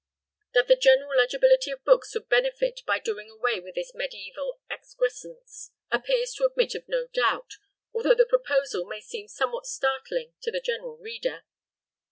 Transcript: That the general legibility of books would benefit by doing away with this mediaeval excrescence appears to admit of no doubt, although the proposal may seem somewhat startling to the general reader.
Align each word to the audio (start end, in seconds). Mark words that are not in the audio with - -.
That 0.55 0.67
the 0.67 0.75
general 0.75 1.15
legibility 1.15 1.69
of 1.69 1.83
books 1.85 2.11
would 2.15 2.27
benefit 2.27 2.81
by 2.87 2.97
doing 2.97 3.29
away 3.29 3.59
with 3.59 3.75
this 3.75 3.93
mediaeval 3.93 4.59
excrescence 4.67 5.69
appears 5.91 6.33
to 6.33 6.45
admit 6.45 6.73
of 6.73 6.89
no 6.89 7.05
doubt, 7.05 7.53
although 7.93 8.15
the 8.15 8.25
proposal 8.25 8.83
may 8.85 8.99
seem 9.01 9.27
somewhat 9.27 9.67
startling 9.67 10.33
to 10.41 10.49
the 10.49 10.59
general 10.59 10.97
reader. 10.97 11.43